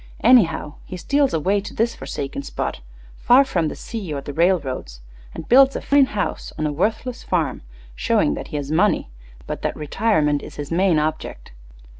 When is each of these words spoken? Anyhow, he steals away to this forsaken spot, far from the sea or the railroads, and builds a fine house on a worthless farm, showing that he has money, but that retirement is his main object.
Anyhow, 0.23 0.77
he 0.83 0.97
steals 0.97 1.31
away 1.31 1.61
to 1.61 1.75
this 1.75 1.93
forsaken 1.93 2.41
spot, 2.41 2.81
far 3.19 3.45
from 3.45 3.67
the 3.67 3.75
sea 3.75 4.11
or 4.11 4.19
the 4.19 4.33
railroads, 4.33 4.99
and 5.35 5.47
builds 5.47 5.75
a 5.75 5.79
fine 5.81 6.07
house 6.07 6.51
on 6.57 6.65
a 6.65 6.71
worthless 6.71 7.21
farm, 7.21 7.61
showing 7.93 8.33
that 8.33 8.47
he 8.47 8.57
has 8.57 8.71
money, 8.71 9.11
but 9.45 9.61
that 9.61 9.75
retirement 9.75 10.41
is 10.41 10.55
his 10.55 10.71
main 10.71 10.97
object. 10.97 11.51